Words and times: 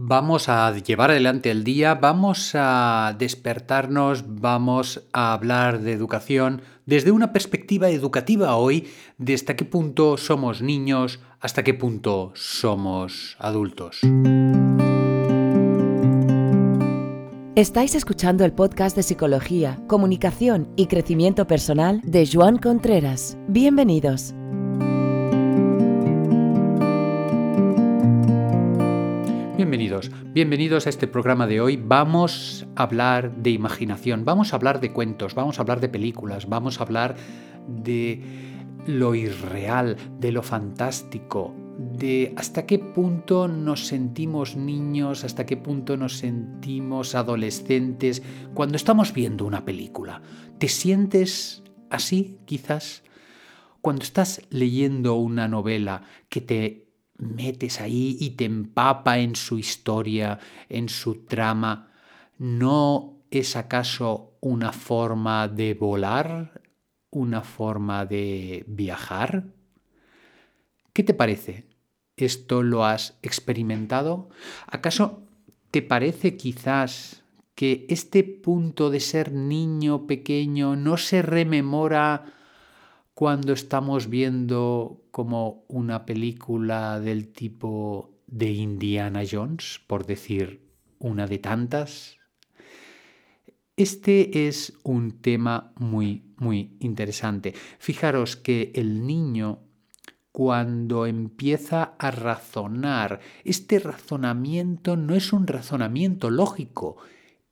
Vamos 0.00 0.48
a 0.48 0.72
llevar 0.78 1.10
adelante 1.10 1.50
el 1.50 1.64
día, 1.64 1.96
vamos 1.96 2.52
a 2.54 3.16
despertarnos, 3.18 4.22
vamos 4.28 5.02
a 5.12 5.32
hablar 5.32 5.80
de 5.80 5.92
educación 5.92 6.62
desde 6.86 7.10
una 7.10 7.32
perspectiva 7.32 7.90
educativa 7.90 8.54
hoy, 8.54 8.86
de 9.18 9.34
hasta 9.34 9.56
qué 9.56 9.64
punto 9.64 10.16
somos 10.16 10.62
niños, 10.62 11.18
hasta 11.40 11.64
qué 11.64 11.74
punto 11.74 12.30
somos 12.36 13.36
adultos. 13.40 14.02
Estáis 17.56 17.96
escuchando 17.96 18.44
el 18.44 18.52
podcast 18.52 18.94
de 18.94 19.02
Psicología, 19.02 19.80
Comunicación 19.88 20.72
y 20.76 20.86
Crecimiento 20.86 21.48
Personal 21.48 22.00
de 22.04 22.24
Joan 22.32 22.58
Contreras. 22.58 23.36
Bienvenidos. 23.48 24.32
Bienvenidos, 29.58 30.12
bienvenidos 30.22 30.86
a 30.86 30.90
este 30.90 31.08
programa 31.08 31.48
de 31.48 31.60
hoy. 31.60 31.76
Vamos 31.76 32.64
a 32.76 32.84
hablar 32.84 33.38
de 33.38 33.50
imaginación, 33.50 34.24
vamos 34.24 34.52
a 34.52 34.56
hablar 34.56 34.78
de 34.78 34.92
cuentos, 34.92 35.34
vamos 35.34 35.58
a 35.58 35.62
hablar 35.62 35.80
de 35.80 35.88
películas, 35.88 36.48
vamos 36.48 36.78
a 36.78 36.84
hablar 36.84 37.16
de 37.66 38.22
lo 38.86 39.16
irreal, 39.16 39.96
de 40.20 40.30
lo 40.30 40.44
fantástico, 40.44 41.56
de 41.76 42.34
hasta 42.36 42.66
qué 42.66 42.78
punto 42.78 43.48
nos 43.48 43.88
sentimos 43.88 44.54
niños, 44.54 45.24
hasta 45.24 45.44
qué 45.44 45.56
punto 45.56 45.96
nos 45.96 46.18
sentimos 46.18 47.16
adolescentes 47.16 48.22
cuando 48.54 48.76
estamos 48.76 49.12
viendo 49.12 49.44
una 49.44 49.64
película. 49.64 50.22
¿Te 50.58 50.68
sientes 50.68 51.64
así, 51.90 52.38
quizás? 52.44 53.02
Cuando 53.80 54.04
estás 54.04 54.40
leyendo 54.50 55.16
una 55.16 55.48
novela 55.48 56.02
que 56.28 56.40
te 56.40 56.87
metes 57.18 57.80
ahí 57.80 58.16
y 58.20 58.30
te 58.30 58.44
empapa 58.44 59.18
en 59.18 59.36
su 59.36 59.58
historia, 59.58 60.38
en 60.68 60.88
su 60.88 61.26
trama, 61.26 61.90
¿no 62.38 63.18
es 63.30 63.56
acaso 63.56 64.36
una 64.40 64.72
forma 64.72 65.48
de 65.48 65.74
volar? 65.74 66.62
¿Una 67.10 67.42
forma 67.42 68.06
de 68.06 68.64
viajar? 68.66 69.44
¿Qué 70.92 71.02
te 71.02 71.14
parece? 71.14 71.66
¿Esto 72.16 72.62
lo 72.62 72.84
has 72.84 73.18
experimentado? 73.22 74.28
¿Acaso 74.66 75.22
te 75.70 75.82
parece 75.82 76.36
quizás 76.36 77.22
que 77.54 77.86
este 77.88 78.22
punto 78.22 78.90
de 78.90 79.00
ser 79.00 79.32
niño 79.32 80.06
pequeño 80.06 80.76
no 80.76 80.96
se 80.96 81.22
rememora 81.22 82.37
cuando 83.18 83.52
estamos 83.52 84.08
viendo 84.08 85.02
como 85.10 85.64
una 85.66 86.06
película 86.06 87.00
del 87.00 87.32
tipo 87.32 88.12
de 88.28 88.52
Indiana 88.52 89.22
Jones, 89.28 89.80
por 89.88 90.06
decir 90.06 90.70
una 91.00 91.26
de 91.26 91.38
tantas. 91.38 92.18
Este 93.76 94.46
es 94.46 94.74
un 94.84 95.20
tema 95.20 95.72
muy, 95.74 96.32
muy 96.36 96.76
interesante. 96.78 97.54
Fijaros 97.80 98.36
que 98.36 98.70
el 98.76 99.04
niño, 99.04 99.64
cuando 100.30 101.04
empieza 101.04 101.96
a 101.98 102.12
razonar, 102.12 103.18
este 103.42 103.80
razonamiento 103.80 104.96
no 104.96 105.16
es 105.16 105.32
un 105.32 105.48
razonamiento 105.48 106.30
lógico, 106.30 106.98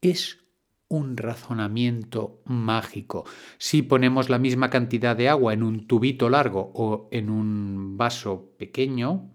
es 0.01 0.46
un 0.89 1.17
razonamiento 1.17 2.41
mágico. 2.45 3.25
Si 3.59 3.83
ponemos 3.83 4.29
la 4.29 4.39
misma 4.39 4.71
cantidad 4.71 5.17
de 5.17 5.29
agua 5.29 5.53
en 5.53 5.63
un 5.63 5.87
tubito 5.87 6.29
largo 6.31 6.71
o 6.75 7.09
en 7.11 7.31
un 7.31 7.97
vaso 7.97 8.53
pequeño, 8.59 9.31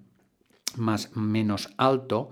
más 0.77 1.15
menos 1.15 1.73
alto, 1.77 2.31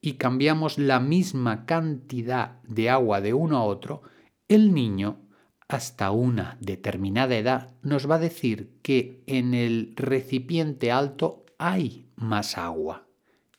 y 0.00 0.14
cambiamos 0.14 0.78
la 0.78 1.00
misma 1.00 1.66
cantidad 1.66 2.62
de 2.62 2.90
agua 2.90 3.20
de 3.20 3.34
uno 3.34 3.56
a 3.58 3.64
otro, 3.64 4.02
el 4.48 4.72
niño, 4.72 5.20
hasta 5.68 6.10
una 6.12 6.56
determinada 6.60 7.36
edad, 7.36 7.74
nos 7.82 8.08
va 8.08 8.16
a 8.16 8.20
decir 8.20 8.78
que 8.82 9.22
en 9.26 9.54
el 9.54 9.94
recipiente 9.96 10.92
alto 10.92 11.44
hay 11.58 12.08
más 12.14 12.56
agua 12.56 13.08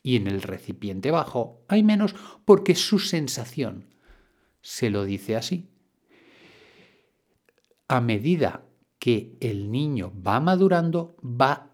y 0.03 0.15
en 0.15 0.27
el 0.27 0.41
recipiente 0.41 1.11
bajo 1.11 1.65
hay 1.67 1.83
menos 1.83 2.15
porque 2.45 2.75
su 2.75 2.99
sensación 2.99 3.89
se 4.67 4.89
lo 4.89 5.05
dice 5.05 5.37
así. 5.37 5.69
A 7.87 8.01
medida 8.01 8.65
que 8.99 9.37
el 9.39 9.71
niño 9.71 10.11
va 10.21 10.41
madurando, 10.41 11.15
va 11.23 11.73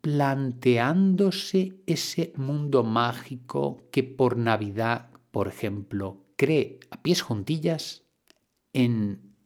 planteándose 0.00 1.80
ese 1.86 2.32
mundo 2.34 2.82
mágico 2.82 3.86
que 3.92 4.02
por 4.02 4.36
Navidad, 4.36 5.10
por 5.30 5.46
ejemplo, 5.46 6.26
cree 6.34 6.80
a 6.90 7.02
pies 7.02 7.22
juntillas 7.22 8.02
en 8.72 9.36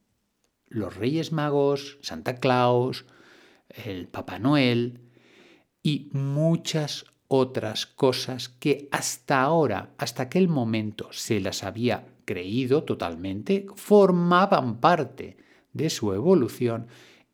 los 0.67 0.97
Reyes 0.97 1.31
Magos, 1.31 1.99
Santa 2.01 2.37
Claus, 2.37 3.05
el 3.69 4.09
Papá 4.09 4.39
Noel 4.39 5.11
y 5.83 6.09
muchas 6.15 7.05
otras 7.35 7.87
cosas 7.87 8.51
que 8.51 8.89
hasta 8.93 9.41
ahora, 9.41 9.95
hasta 9.97 10.25
aquel 10.25 10.49
momento, 10.49 11.09
se 11.13 11.41
las 11.41 11.65
había 11.65 12.07
creído 12.27 12.85
totalmente, 12.85 13.65
formaban 13.75 14.81
parte 14.81 15.39
de 15.73 15.89
su 15.89 16.13
evolución 16.13 16.89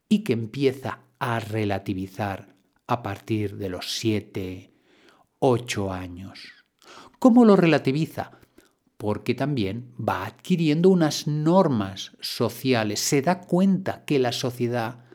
y 0.09 0.21
que 0.21 0.35
empieza 0.35 1.01
a 1.19 1.41
relativizar 1.41 2.55
a 2.87 3.03
partir 3.03 3.57
de 3.57 3.71
los 3.71 3.99
siete, 3.99 4.73
ocho 5.41 5.93
años. 5.93 6.53
¿Cómo 7.19 7.45
lo 7.45 7.57
relativiza? 7.57 8.39
Porque 8.97 9.35
también 9.35 9.93
va 9.99 10.27
adquiriendo 10.27 10.91
unas 10.91 11.27
normas 11.27 12.13
sociales, 12.21 13.01
se 13.01 13.21
da 13.21 13.41
cuenta 13.41 14.05
que 14.05 14.21
la 14.21 14.31
sociedad, 14.31 15.08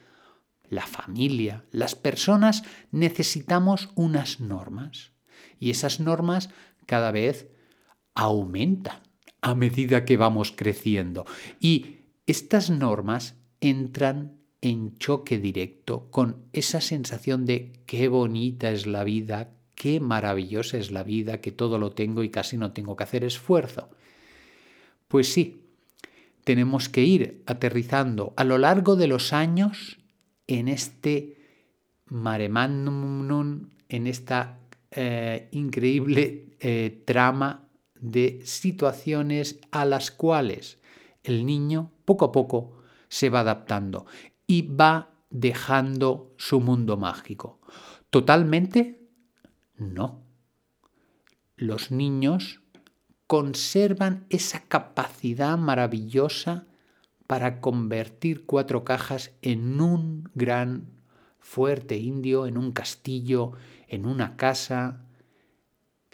la 0.74 0.86
familia, 0.86 1.66
las 1.72 1.96
personas 1.96 2.64
necesitamos 2.92 3.90
unas 3.96 4.40
normas 4.40 5.12
y 5.60 5.70
esas 5.70 6.00
normas 6.00 6.50
cada 6.86 7.12
vez 7.12 7.48
aumentan 8.16 9.02
a 9.42 9.56
medida 9.56 10.06
que 10.06 10.18
vamos 10.18 10.54
creciendo. 10.56 11.26
Y 11.60 11.98
estas 12.28 12.70
normas 12.70 13.36
entran 13.60 14.38
en 14.62 14.98
choque 14.98 15.40
directo 15.40 16.10
con 16.10 16.46
esa 16.54 16.80
sensación 16.80 17.46
de 17.46 17.74
qué 17.86 18.08
bonita 18.08 18.72
es 18.72 18.88
la 18.88 19.04
vida, 19.04 19.52
qué 19.76 20.00
maravillosa 20.00 20.78
es 20.78 20.92
la 20.92 21.04
vida, 21.04 21.42
que 21.42 21.52
todo 21.52 21.78
lo 21.78 21.92
tengo 21.92 22.24
y 22.24 22.30
casi 22.30 22.58
no 22.58 22.72
tengo 22.72 22.96
que 22.96 23.04
hacer 23.04 23.26
esfuerzo. 23.26 23.90
Pues 25.10 25.32
sí, 25.32 25.64
tenemos 26.44 26.88
que 26.88 27.04
ir 27.04 27.44
aterrizando 27.46 28.34
a 28.38 28.44
lo 28.44 28.58
largo 28.58 28.96
de 28.96 29.08
los 29.08 29.34
años 29.34 29.98
en 30.48 30.68
este 30.68 31.38
mare 32.06 32.46
en 32.46 34.08
esta 34.08 34.60
eh, 34.92 35.48
increíble 35.52 36.56
eh, 36.60 37.04
trama 37.06 37.68
de 38.00 38.42
situaciones 38.44 39.60
a 39.72 39.86
las 39.86 40.12
cuales 40.12 40.78
el 41.24 41.46
niño 41.46 41.92
poco 42.06 42.26
a 42.26 42.32
poco 42.32 42.84
se 43.08 43.30
va 43.30 43.40
adaptando 43.40 44.06
y 44.46 44.64
va 44.64 45.10
dejando 45.30 46.34
su 46.38 46.60
mundo 46.60 46.98
mágico. 46.98 47.60
¿Totalmente? 48.10 49.08
No. 49.78 50.24
Los 51.56 51.92
niños 51.92 52.62
conservan 53.26 54.26
esa 54.30 54.62
capacidad 54.62 55.58
maravillosa 55.58 56.68
para 57.28 57.62
convertir 57.62 58.46
cuatro 58.46 58.84
cajas 58.84 59.32
en 59.42 59.80
un 59.82 60.30
gran 60.36 60.88
fuerte 61.40 61.98
indio, 61.98 62.48
en 62.48 62.58
un 62.58 62.72
castillo, 62.72 63.54
en 63.88 64.06
una 64.06 64.36
casa, 64.38 65.06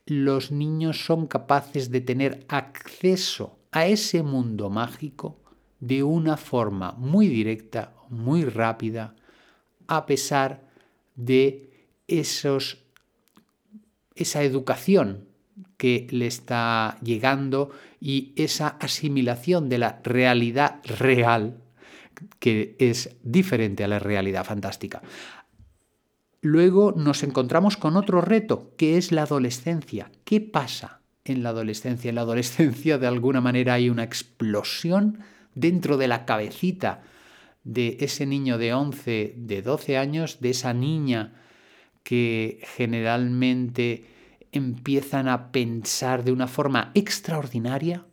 los 0.06 0.52
niños 0.52 1.06
son 1.06 1.28
capaces 1.28 1.92
de 1.92 2.02
tener 2.02 2.46
acceso 2.50 3.60
a 3.72 3.86
ese 3.86 4.24
mundo 4.24 4.70
mágico 4.70 5.40
de 5.80 6.04
una 6.04 6.36
forma 6.36 6.94
muy 6.94 7.28
directa, 7.28 7.94
muy 8.10 8.44
rápida, 8.44 9.16
a 9.88 10.06
pesar 10.06 10.68
de 11.16 11.88
esos, 12.08 12.80
esa 14.16 14.44
educación 14.44 15.26
que 15.78 16.08
le 16.10 16.28
está 16.28 16.98
llegando 17.02 17.72
y 18.00 18.34
esa 18.36 18.68
asimilación 18.80 19.70
de 19.70 19.78
la 19.78 20.00
realidad 20.04 20.82
real 20.86 21.62
que 22.40 22.76
es 22.80 23.16
diferente 23.24 23.84
a 23.84 23.88
la 23.88 24.00
realidad 24.00 24.46
fantástica. 24.46 25.02
Luego 26.42 26.94
nos 26.96 27.24
encontramos 27.24 27.78
con 27.78 27.98
otro 27.98 28.22
reto, 28.22 28.72
que 28.78 28.98
es 28.98 29.12
la 29.12 29.24
adolescencia. 29.24 30.12
¿Qué 30.24 30.40
pasa 30.40 31.02
en 31.26 31.44
la 31.44 31.50
adolescencia? 31.50 32.10
En 32.10 32.16
la 32.16 32.22
adolescencia 32.22 32.98
de 32.98 33.08
alguna 33.08 33.42
manera 33.42 33.74
hay 33.74 33.90
una 33.90 34.04
explosión 34.04 35.20
dentro 35.54 35.98
de 35.98 36.08
la 36.08 36.26
cabecita 36.26 37.04
de 37.64 37.98
ese 38.00 38.26
niño 38.26 38.58
de 38.58 38.74
11, 38.74 39.34
de 39.38 39.62
12 39.62 39.98
años, 39.98 40.40
de 40.40 40.52
esa 40.52 40.74
niña 40.74 41.34
que 42.04 42.62
generalmente 42.76 44.06
empiezan 44.52 45.28
a 45.28 45.52
pensar 45.52 46.24
de 46.24 46.32
una 46.32 46.48
forma 46.48 46.92
extraordinaria, 46.94 48.06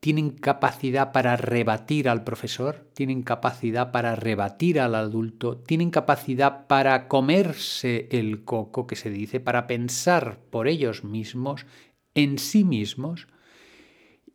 tienen 0.00 0.30
capacidad 0.30 1.10
para 1.10 1.36
rebatir 1.36 2.08
al 2.08 2.22
profesor, 2.22 2.88
tienen 2.94 3.22
capacidad 3.22 3.90
para 3.90 4.14
rebatir 4.14 4.80
al 4.80 4.94
adulto, 4.94 5.58
tienen 5.58 5.90
capacidad 5.90 6.66
para 6.68 7.08
comerse 7.08 8.08
el 8.12 8.44
coco, 8.44 8.86
que 8.86 8.96
se 8.96 9.10
dice, 9.10 9.40
para 9.40 9.66
pensar 9.66 10.38
por 10.50 10.68
ellos 10.68 11.02
mismos, 11.02 11.66
en 12.14 12.38
sí 12.38 12.62
mismos, 12.64 13.26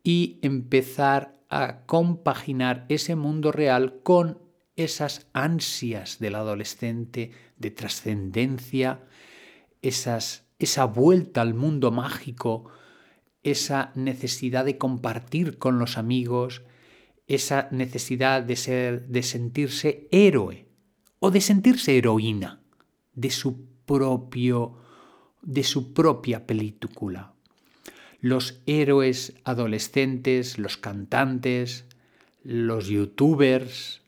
y 0.04 0.39
empezar 0.42 1.39
a 1.50 1.86
compaginar 1.86 2.86
ese 2.89 3.16
mundo 3.16 3.51
real 3.51 4.01
con 4.04 4.39
esas 4.75 5.28
ansias 5.34 6.19
del 6.19 6.36
adolescente 6.36 7.31
de 7.57 7.72
trascendencia, 7.72 9.00
esa 9.83 10.85
vuelta 10.85 11.41
al 11.41 11.53
mundo 11.53 11.91
mágico, 11.91 12.71
esa 13.44 13.91
necesidad 13.94 14.65
de 14.65 14.77
compartir 14.77 15.59
con 15.59 15.77
los 15.77 15.97
amigos, 15.97 16.63
esa 17.27 17.68
necesidad 17.71 18.41
de 18.41 18.56
ser 18.56 19.07
de 19.07 19.24
sentirse 19.24 20.07
héroe 20.12 20.68
o 21.19 21.31
de 21.31 21.41
sentirse 21.41 21.97
heroína 21.97 22.62
de 23.13 23.30
su 23.30 23.65
propio 23.85 24.77
de 25.41 25.63
su 25.63 25.94
propia 25.94 26.47
película. 26.47 27.33
Los 28.19 28.62
héroes 28.65 29.33
adolescentes, 29.44 30.57
los 30.57 30.77
cantantes, 30.77 31.86
los 32.44 32.88
youtubers, 32.88 34.01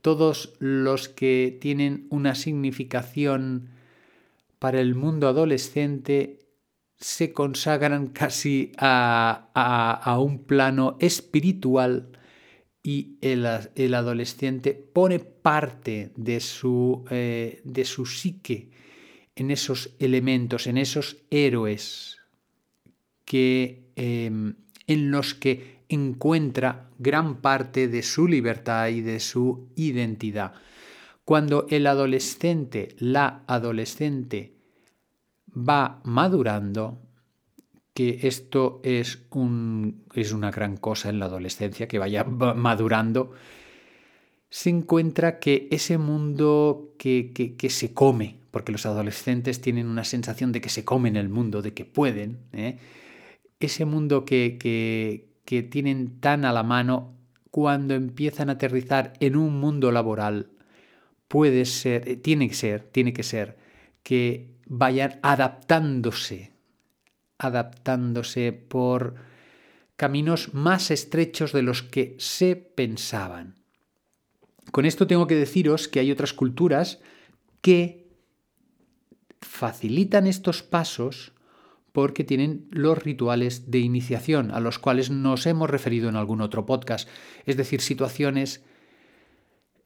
todos 0.00 0.54
los 0.60 1.08
que 1.08 1.58
tienen 1.60 2.06
una 2.10 2.36
significación 2.36 3.70
para 4.64 4.80
el 4.80 4.94
mundo 4.94 5.28
adolescente 5.28 6.38
se 6.96 7.34
consagran 7.34 8.06
casi 8.06 8.72
a, 8.78 10.16
un 10.18 10.44
plano 10.44 10.96
espiritual 11.00 12.08
y 12.82 13.18
el, 13.20 13.44
adolescente 13.94 14.72
pone 14.72 15.18
parte 15.18 16.12
de 16.16 16.40
su, 16.40 17.04
eh, 17.10 17.60
de 17.62 17.84
su 17.84 18.06
psique 18.06 18.70
en 19.36 19.50
esos 19.50 19.90
elementos, 19.98 20.66
en 20.66 20.78
esos 20.78 21.18
héroes 21.28 22.20
que, 23.26 23.92
em, 23.96 24.54
en 24.86 25.10
los 25.10 25.34
que 25.34 25.80
encuentra 25.90 26.88
gran 26.98 27.42
parte 27.42 27.86
de 27.86 28.02
su 28.02 28.26
libertad 28.26 28.88
y 28.88 29.02
de 29.02 29.20
su 29.20 29.68
identidad. 29.76 30.54
Cuando 31.26 31.66
el 31.68 31.86
adolescente, 31.86 32.96
la 32.98 33.44
adolescente, 33.46 34.53
va 35.56 36.00
madurando, 36.04 37.00
que 37.94 38.20
esto 38.22 38.80
es, 38.82 39.26
un, 39.30 40.04
es 40.14 40.32
una 40.32 40.50
gran 40.50 40.76
cosa 40.76 41.08
en 41.10 41.18
la 41.18 41.26
adolescencia, 41.26 41.88
que 41.88 41.98
vaya 41.98 42.24
madurando, 42.24 43.32
se 44.50 44.70
encuentra 44.70 45.38
que 45.38 45.68
ese 45.70 45.98
mundo 45.98 46.94
que, 46.98 47.32
que, 47.32 47.70
se 47.70 47.92
come, 47.92 48.38
porque 48.50 48.72
los 48.72 48.86
adolescentes 48.86 49.60
tienen 49.60 49.86
una 49.86 50.04
sensación 50.04 50.52
de 50.52 50.60
que 50.60 50.68
se 50.68 50.84
comen 50.84 51.16
el 51.16 51.28
mundo, 51.28 51.62
de 51.62 51.74
que 51.74 51.84
pueden, 51.84 52.38
¿eh? 52.52 52.78
ese 53.60 53.84
mundo 53.84 54.24
que, 54.24 54.58
que 55.44 55.62
tienen 55.62 56.20
tan 56.20 56.44
a 56.44 56.52
la 56.52 56.62
mano, 56.62 57.14
cuando 57.50 57.94
empiezan 57.94 58.48
a 58.48 58.54
aterrizar 58.54 59.12
en 59.20 59.36
un 59.36 59.60
mundo 59.60 59.92
laboral, 59.92 60.50
puede 61.28 61.64
ser, 61.64 62.20
tiene 62.22 62.48
que 62.48 62.54
ser, 62.54 62.82
tiene 62.82 63.12
que 63.12 63.22
ser 63.22 63.56
que 64.02 64.53
vayan 64.66 65.18
adaptándose, 65.22 66.52
adaptándose 67.38 68.52
por 68.52 69.14
caminos 69.96 70.54
más 70.54 70.90
estrechos 70.90 71.52
de 71.52 71.62
los 71.62 71.82
que 71.82 72.16
se 72.18 72.56
pensaban. 72.56 73.54
Con 74.72 74.86
esto 74.86 75.06
tengo 75.06 75.26
que 75.26 75.36
deciros 75.36 75.88
que 75.88 76.00
hay 76.00 76.10
otras 76.10 76.32
culturas 76.32 77.00
que 77.60 78.08
facilitan 79.40 80.26
estos 80.26 80.62
pasos 80.62 81.32
porque 81.92 82.24
tienen 82.24 82.66
los 82.70 82.98
rituales 82.98 83.70
de 83.70 83.78
iniciación 83.78 84.50
a 84.50 84.58
los 84.58 84.80
cuales 84.80 85.10
nos 85.10 85.46
hemos 85.46 85.70
referido 85.70 86.08
en 86.08 86.16
algún 86.16 86.40
otro 86.40 86.66
podcast, 86.66 87.08
es 87.46 87.56
decir, 87.56 87.80
situaciones 87.80 88.64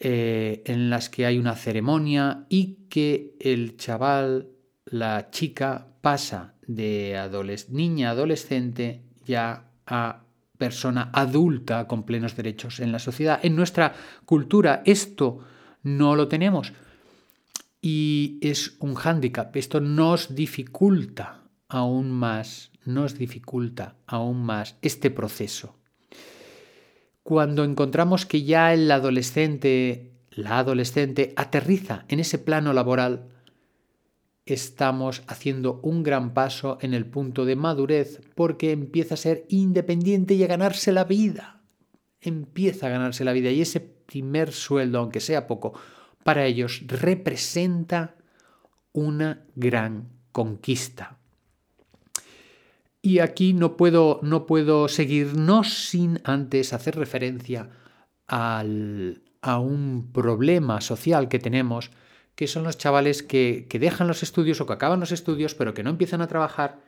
eh, 0.01 0.63
en 0.65 0.89
las 0.89 1.11
que 1.11 1.27
hay 1.27 1.39
una 1.39 1.55
ceremonia 1.55 2.47
y 2.49 2.79
que 2.89 3.37
el 3.41 3.77
chaval 3.77 4.49
la 4.91 5.31
chica 5.31 5.87
pasa 6.01 6.55
de 6.67 7.17
niña 7.71 8.11
adolescente 8.11 9.03
ya 9.25 9.71
a 9.87 10.23
persona 10.57 11.11
adulta 11.13 11.87
con 11.87 12.03
plenos 12.03 12.37
derechos 12.37 12.81
en 12.81 12.93
la 12.93 12.99
sociedad. 12.99 13.41
En 13.43 13.55
nuestra 13.55 13.95
cultura 14.25 14.83
esto 14.85 15.41
no 15.83 16.17
lo 16.17 16.29
tenemos 16.29 16.73
y 17.81 18.39
es 18.43 18.77
un 18.81 18.95
hándicap. 18.95 19.55
Esto 19.57 19.81
nos 19.81 20.35
dificulta 20.35 21.43
aún 21.69 22.11
más, 22.11 22.73
nos 22.85 23.17
dificulta 23.17 23.97
aún 24.07 24.43
más 24.43 24.77
este 24.83 25.11
proceso. 25.11 25.77
Cuando 27.23 27.63
encontramos 27.63 28.27
que 28.27 28.43
ya 28.43 28.73
el 28.73 28.91
adolescente, 28.91 30.13
la 30.31 30.59
adolescente, 30.59 31.35
aterriza 31.37 32.05
en 32.09 32.21
ese 32.21 32.39
plano 32.39 32.73
laboral, 32.73 33.29
estamos 34.55 35.23
haciendo 35.27 35.81
un 35.83 36.03
gran 36.03 36.35
paso 36.35 36.79
en 36.81 36.95
el 36.95 37.07
punto 37.07 37.45
de 37.45 37.57
madurez 37.57 38.21
porque 38.35 38.73
empieza 38.73 39.15
a 39.15 39.19
ser 39.19 39.45
independiente 39.49 40.35
y 40.35 40.45
a 40.45 40.49
ganarse 40.49 40.93
la 40.93 41.05
vida. 41.05 41.61
Empieza 42.21 42.87
a 42.87 42.91
ganarse 42.91 43.25
la 43.25 43.33
vida 43.33 43.51
y 43.51 43.61
ese 43.61 43.81
primer 43.81 44.53
sueldo, 44.53 44.99
aunque 44.99 45.21
sea 45.21 45.47
poco, 45.47 45.75
para 46.25 46.47
ellos 46.47 46.83
representa 46.87 48.17
una 48.93 49.45
gran 49.55 50.09
conquista. 50.33 51.19
Y 53.01 53.21
aquí 53.21 53.55
no 53.55 53.77
puedo, 53.77 54.19
no 54.23 54.47
puedo 54.47 54.89
seguir 54.89 55.35
no 55.37 55.65
sin 55.65 56.21
antes 56.25 56.73
hacer 56.73 56.97
referencia 56.97 57.71
al, 58.27 59.23
a 59.41 59.59
un 59.59 60.11
problema 60.13 60.81
social 60.81 61.29
que 61.29 61.39
tenemos 61.39 61.91
que 62.39 62.47
son 62.47 62.63
los 62.63 62.79
chavales 62.79 63.25
que, 63.25 63.67
dejan 63.69 64.07
los 64.07 64.23
estudios 64.23 64.61
o 64.61 64.67
que 64.67 64.73
acaban 64.73 65.01
los 65.01 65.11
estudios 65.11 65.57
pero 65.57 65.75
que 65.75 65.83
no 65.83 65.91
empiezan 65.91 66.23
a 66.23 66.29
trabajar 66.29 66.79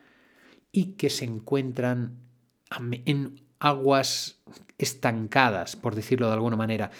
y 0.71 0.93
que 0.93 1.09
se 1.09 1.25
encuentran 1.25 2.19
en 3.03 3.41
aguas 3.59 4.39
estancadas, 4.77 5.75
por 5.75 5.93
decirlo 5.93 6.27
de 6.27 6.33
alguna 6.35 6.55
manera. 6.55 6.91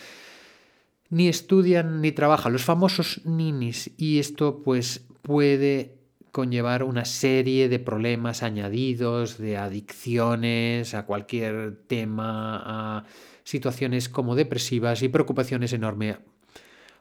Ni 1.09 1.29
estudian 1.29 2.01
ni 2.01 2.11
trabajan, 2.11 2.51
los 2.51 2.65
famosos 2.65 3.21
ninis, 3.23 3.91
y 3.95 4.19
esto 4.19 4.61
pues 4.63 5.05
puede 5.21 5.95
conllevar 6.33 6.83
una 6.83 7.05
serie 7.05 7.69
de 7.69 7.79
problemas 7.79 8.43
añadidos, 8.43 9.37
de 9.37 9.55
adicciones 9.55 10.93
a 10.93 11.05
cualquier 11.05 11.85
tema, 11.87 12.61
a 12.65 13.05
situaciones 13.45 14.09
como 14.09 14.35
depresivas 14.35 15.03
y 15.03 15.07
preocupaciones 15.07 15.71
enormes 15.71 16.17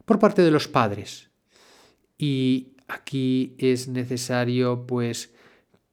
por 0.05 0.21
parte 0.21 0.43
de 0.43 0.53
los 0.53 0.69
padres 0.69 1.30
y 2.21 2.75
aquí 2.87 3.55
es 3.57 3.89
necesario 3.89 4.87
pues 4.87 5.35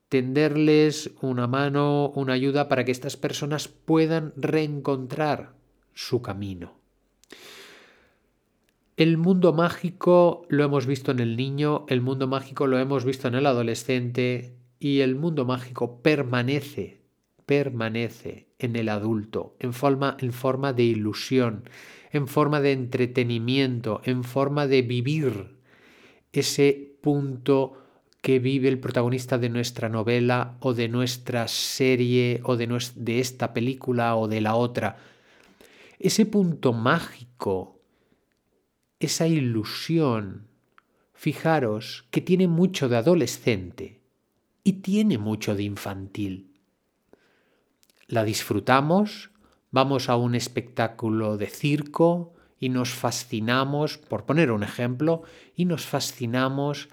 tenderles 0.09 1.11
una 1.21 1.47
mano, 1.47 2.09
una 2.09 2.33
ayuda 2.33 2.67
para 2.67 2.83
que 2.83 2.91
estas 2.91 3.15
personas 3.15 3.69
puedan 3.69 4.33
reencontrar 4.35 5.53
su 5.93 6.21
camino. 6.21 6.75
El 8.97 9.17
mundo 9.17 9.53
mágico 9.53 10.45
lo 10.49 10.65
hemos 10.65 10.85
visto 10.85 11.11
en 11.11 11.19
el 11.19 11.37
niño, 11.37 11.85
el 11.87 12.01
mundo 12.01 12.27
mágico 12.27 12.67
lo 12.67 12.77
hemos 12.77 13.05
visto 13.05 13.29
en 13.29 13.35
el 13.35 13.45
adolescente 13.45 14.57
y 14.79 14.99
el 14.99 15.15
mundo 15.15 15.45
mágico 15.45 16.01
permanece, 16.01 17.03
permanece 17.45 18.49
en 18.59 18.75
el 18.75 18.89
adulto 18.89 19.55
en 19.59 19.71
forma, 19.71 20.17
en 20.19 20.33
forma 20.33 20.73
de 20.73 20.83
ilusión, 20.83 21.63
en 22.11 22.27
forma 22.27 22.59
de 22.59 22.73
entretenimiento, 22.73 24.01
en 24.03 24.25
forma 24.25 24.67
de 24.67 24.81
vivir 24.81 25.56
ese 26.33 26.97
punto 27.01 27.83
que 28.21 28.39
vive 28.39 28.67
el 28.67 28.79
protagonista 28.79 29.37
de 29.37 29.49
nuestra 29.49 29.89
novela 29.89 30.57
o 30.59 30.73
de 30.73 30.89
nuestra 30.89 31.47
serie 31.47 32.41
o 32.43 32.57
de, 32.57 32.67
de 32.95 33.19
esta 33.19 33.53
película 33.53 34.15
o 34.15 34.27
de 34.27 34.41
la 34.41 34.55
otra. 34.55 34.97
Ese 35.99 36.25
punto 36.25 36.73
mágico, 36.73 37.79
esa 38.99 39.27
ilusión, 39.27 40.47
fijaros 41.13 42.05
que 42.11 42.21
tiene 42.21 42.47
mucho 42.47 42.89
de 42.89 42.97
adolescente 42.97 44.01
y 44.63 44.73
tiene 44.73 45.17
mucho 45.17 45.55
de 45.55 45.63
infantil. 45.63 46.53
La 48.07 48.23
disfrutamos, 48.23 49.31
vamos 49.71 50.09
a 50.09 50.15
un 50.15 50.35
espectáculo 50.35 51.37
de 51.37 51.47
circo, 51.47 52.33
y 52.59 52.69
nos 52.69 52.89
fascinamos, 52.89 53.97
por 53.97 54.25
poner 54.25 54.51
un 54.51 54.63
ejemplo, 54.63 55.23
y 55.55 55.65
nos 55.65 55.85
fascinamos 55.85 56.89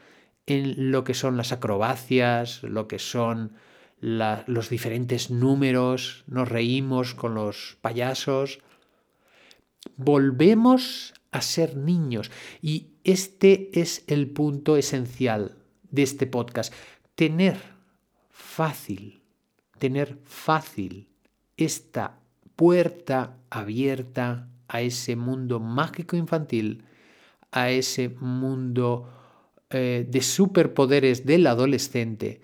en 0.46 0.90
lo 0.90 1.04
que 1.04 1.14
son 1.14 1.36
las 1.36 1.52
acrobacias, 1.52 2.62
lo 2.62 2.86
que 2.86 2.98
son 2.98 3.52
los 4.00 4.68
diferentes 4.68 5.30
números, 5.30 6.24
nos 6.26 6.48
reímos 6.48 7.14
con 7.14 7.34
los 7.34 7.78
payasos. 7.80 8.58
Volvemos 9.96 11.14
a 11.30 11.40
ser 11.40 11.76
niños 11.76 12.30
y 12.60 12.88
este 13.04 13.70
es 13.80 14.04
el 14.06 14.28
punto 14.28 14.76
esencial 14.76 15.56
de 15.90 16.02
este 16.02 16.26
podcast. 16.26 16.74
Tener 17.14 17.56
fácil, 18.30 19.22
tener 19.78 20.18
fácil 20.24 21.08
esta 21.56 22.18
puerta 22.56 23.38
abierta 23.48 24.48
a 24.68 24.80
ese 24.80 25.16
mundo 25.16 25.60
mágico 25.60 26.16
infantil, 26.16 26.84
a 27.50 27.70
ese 27.70 28.08
mundo 28.08 29.08
eh, 29.70 30.06
de 30.08 30.22
superpoderes 30.22 31.26
del 31.26 31.46
adolescente, 31.46 32.40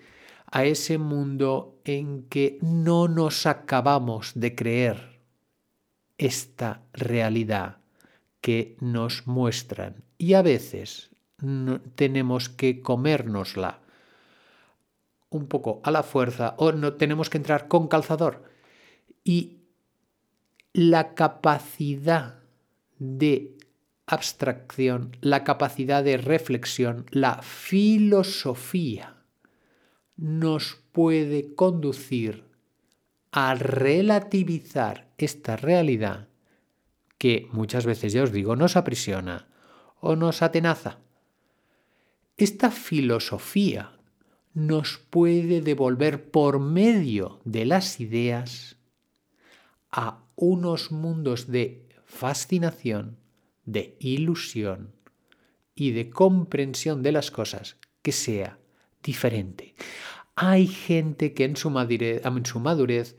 a 0.51 0.65
ese 0.65 0.97
mundo 0.97 1.79
en 1.85 2.23
que 2.23 2.59
no 2.61 3.07
nos 3.07 3.45
acabamos 3.45 4.33
de 4.35 4.55
creer 4.55 5.21
esta 6.17 6.83
realidad 6.93 7.77
que 8.41 8.75
nos 8.79 9.27
muestran. 9.27 10.03
Y 10.17 10.33
a 10.33 10.41
veces 10.41 11.09
tenemos 11.95 12.49
que 12.49 12.81
comérnosla 12.81 13.79
un 15.29 15.47
poco 15.47 15.81
a 15.83 15.91
la 15.91 16.03
fuerza 16.03 16.55
o 16.57 16.71
no 16.71 16.93
tenemos 16.93 17.29
que 17.29 17.37
entrar 17.37 17.67
con 17.67 17.87
calzador. 17.87 18.43
Y 19.23 19.60
la 20.73 21.13
capacidad 21.15 22.39
de 22.97 23.57
abstracción, 24.05 25.17
la 25.21 25.43
capacidad 25.43 26.03
de 26.03 26.17
reflexión, 26.17 27.05
la 27.11 27.41
filosofía 27.41 29.17
nos 30.17 30.81
puede 30.91 31.55
conducir 31.55 32.45
a 33.31 33.55
relativizar 33.55 35.11
esta 35.17 35.55
realidad 35.55 36.27
que 37.17 37.47
muchas 37.51 37.85
veces, 37.85 38.13
ya 38.13 38.23
os 38.23 38.31
digo, 38.31 38.55
nos 38.55 38.75
aprisiona 38.75 39.47
o 39.99 40.15
nos 40.15 40.41
atenaza. 40.41 40.99
Esta 42.35 42.71
filosofía 42.71 43.91
nos 44.53 44.97
puede 44.97 45.61
devolver 45.61 46.29
por 46.31 46.59
medio 46.59 47.39
de 47.45 47.65
las 47.65 47.99
ideas 47.99 48.77
a 49.91 50.23
unos 50.35 50.91
mundos 50.91 51.47
de 51.47 51.87
fascinación, 52.05 53.17
de 53.65 53.95
ilusión 53.99 54.93
y 55.75 55.91
de 55.91 56.09
comprensión 56.09 57.03
de 57.03 57.11
las 57.11 57.31
cosas 57.31 57.77
que 58.01 58.11
sea 58.11 58.59
diferente. 59.03 59.75
Hay 60.35 60.67
gente 60.67 61.33
que 61.33 61.45
en 61.45 61.55
su, 61.55 61.69
madurez, 61.69 63.17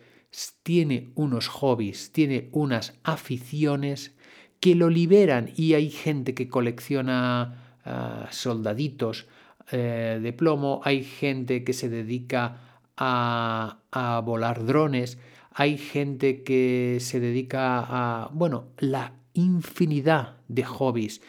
tiene 0.62 1.12
unos 1.14 1.48
hobbies, 1.48 2.12
tiene 2.12 2.48
unas 2.52 2.94
aficiones 3.02 4.14
que 4.60 4.74
lo 4.74 4.88
liberan 4.88 5.52
y 5.56 5.74
hay 5.74 5.90
gente 5.90 6.34
que 6.34 6.48
colecciona 6.48 7.78
ah, 7.84 8.28
soldaditos 8.30 9.26
eh, 9.70 10.20
de 10.22 10.32
plomo, 10.32 10.80
hay 10.84 11.04
gente 11.04 11.64
que 11.64 11.72
se 11.72 11.88
dedica 11.88 12.80
a 12.96 14.22
volar 14.24 14.64
drones, 14.64 15.18
hay 15.54 15.78
gente 15.78 16.42
que 16.42 16.98
se 17.00 17.20
dedica 17.20 17.80
a, 17.80 18.30
bueno, 18.32 18.68
la 18.78 19.14
infinidad 19.34 20.38
de 20.48 20.64
hobbies. 20.64 21.20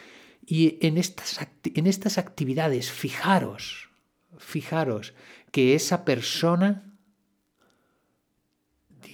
Y 0.46 0.78
en 0.86 0.98
estas, 0.98 1.40
en 1.64 1.88
estas 1.88 2.18
actividades, 2.18 2.92
fijaros, 2.92 3.90
fijaros 4.38 5.14
que 5.52 5.76
esa 5.76 6.06
persona 6.06 6.98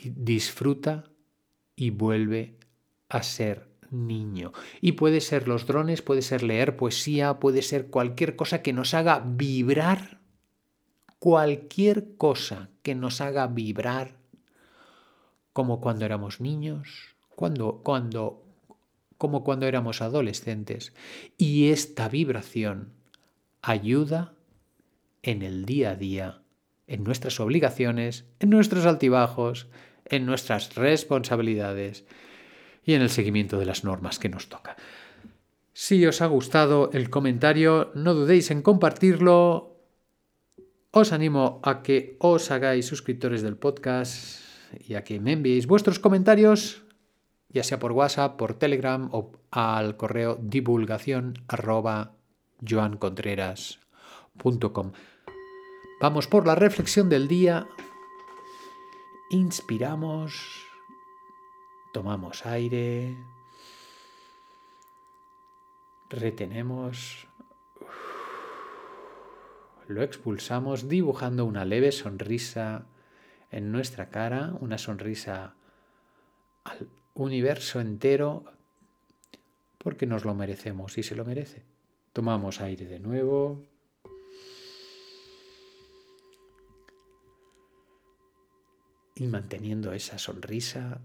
disfruta 0.04 1.06
y 1.76 1.90
vuelve 1.90 2.58
a 3.10 3.24
ser 3.24 3.68
niño. 3.92 4.54
Y 4.82 4.94
puede 4.94 5.22
ser 5.22 5.48
los 5.48 5.66
drones, 5.66 6.02
puede 6.02 6.22
ser 6.22 6.44
leer 6.44 6.78
poesía, 6.78 7.40
puede 7.40 7.62
ser 7.62 7.88
cualquier 7.88 8.36
cosa 8.36 8.62
que 8.62 8.74
nos 8.74 8.94
haga 8.94 9.24
vibrar, 9.26 10.22
cualquier 11.18 12.16
cosa 12.16 12.70
que 12.84 12.96
nos 12.96 13.22
haga 13.22 13.48
vibrar 13.48 14.19
como 15.60 15.82
cuando 15.82 16.06
éramos 16.06 16.40
niños, 16.40 17.18
cuando, 17.36 17.82
cuando, 17.84 18.46
como 19.18 19.44
cuando 19.44 19.68
éramos 19.68 20.02
adolescentes. 20.02 20.94
Y 21.38 21.72
esta 21.72 22.08
vibración 22.08 22.94
ayuda 23.62 24.36
en 25.22 25.42
el 25.42 25.66
día 25.66 25.92
a 25.92 25.96
día, 25.98 26.42
en 26.88 27.04
nuestras 27.04 27.42
obligaciones, 27.42 28.24
en 28.40 28.52
nuestros 28.52 28.86
altibajos, 28.86 29.68
en 30.06 30.26
nuestras 30.26 30.76
responsabilidades 30.76 32.06
y 32.86 32.94
en 32.94 33.02
el 33.02 33.10
seguimiento 33.10 33.60
de 33.60 33.66
las 33.66 33.84
normas 33.84 34.18
que 34.18 34.30
nos 34.30 34.48
toca. 34.48 34.78
Si 35.74 36.06
os 36.06 36.22
ha 36.22 36.28
gustado 36.28 36.90
el 36.94 37.10
comentario, 37.10 37.92
no 37.96 38.14
dudéis 38.14 38.50
en 38.50 38.62
compartirlo. 38.62 39.76
Os 40.92 41.12
animo 41.12 41.60
a 41.64 41.84
que 41.84 42.16
os 42.22 42.50
hagáis 42.50 42.86
suscriptores 42.86 43.42
del 43.42 43.58
podcast 43.58 44.49
y 44.88 44.96
que 45.02 45.20
me 45.20 45.34
enviéis 45.34 45.68
vuestros 45.68 46.00
comentarios, 46.00 46.84
ya 47.50 47.64
sea 47.64 47.80
por 47.80 47.92
WhatsApp, 47.92 48.38
por 48.38 48.54
Telegram 48.54 49.10
o 49.12 49.34
al 49.52 49.98
correo 49.98 50.40
divulgación 50.42 51.44
arroba 51.48 52.14
joancontreras.com. 52.68 54.92
Vamos 56.02 56.28
por 56.28 56.48
la 56.48 56.56
reflexión 56.56 57.10
del 57.10 57.28
día. 57.28 57.68
Inspiramos, 59.32 60.66
tomamos 61.94 62.46
aire, 62.46 63.18
retenemos, 66.10 67.28
lo 69.88 70.04
expulsamos 70.04 70.88
dibujando 70.88 71.44
una 71.46 71.66
leve 71.66 71.92
sonrisa 71.92 72.86
en 73.52 73.72
nuestra 73.72 74.10
cara, 74.10 74.54
una 74.60 74.78
sonrisa 74.78 75.56
al 76.64 76.90
universo 77.14 77.80
entero, 77.80 78.46
porque 79.78 80.06
nos 80.06 80.26
lo 80.26 80.36
merecemos 80.36 80.98
y 80.98 81.04
se 81.04 81.16
lo 81.16 81.26
merece. 81.26 81.64
Tomamos 82.14 82.62
aire 82.62 82.86
de 82.86 83.00
nuevo. 83.00 83.64
Y 89.16 89.28
manteniendo 89.28 89.92
esa 89.94 90.18
sonrisa, 90.18 91.02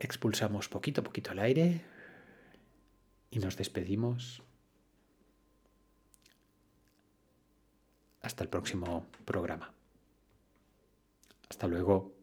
expulsamos 0.00 0.68
poquito 0.68 1.00
a 1.00 1.04
poquito 1.04 1.32
el 1.32 1.38
aire 1.38 1.84
y 3.30 3.38
nos 3.38 3.56
despedimos. 3.56 4.42
Hasta 8.22 8.42
el 8.42 8.48
próximo 8.48 9.06
programa. 9.24 9.73
Hasta 11.48 11.66
luego. 11.68 12.13